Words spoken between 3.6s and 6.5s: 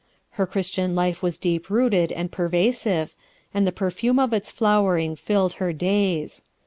the perfume of its flowering filled her days.